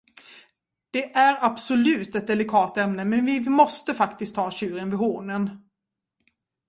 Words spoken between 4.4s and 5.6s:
tjuren vid hornen.